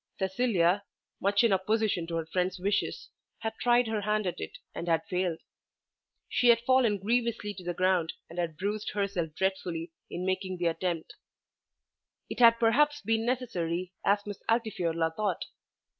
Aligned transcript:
Cecilia, 0.17 0.83
much 1.19 1.43
in 1.43 1.53
opposition 1.53 2.07
to 2.07 2.15
her 2.15 2.25
friend's 2.25 2.57
wishes, 2.57 3.09
had 3.37 3.53
tried 3.61 3.85
her 3.85 4.01
hand 4.01 4.25
at 4.25 4.39
it 4.41 4.57
and 4.73 4.87
had 4.87 5.05
failed. 5.05 5.37
She 6.27 6.47
had 6.47 6.59
fallen 6.61 6.97
grievously 6.97 7.53
to 7.53 7.63
the 7.63 7.75
ground 7.75 8.13
and 8.27 8.39
had 8.39 8.57
bruised 8.57 8.93
herself 8.93 9.35
dreadfully 9.35 9.91
in 10.09 10.25
making 10.25 10.57
the 10.57 10.65
attempt. 10.65 11.13
It 12.31 12.39
had 12.39 12.57
perhaps 12.59 13.01
been 13.03 13.27
necessary, 13.27 13.93
as 14.03 14.25
Miss 14.25 14.41
Altifiorla 14.49 15.11
thought. 15.15 15.45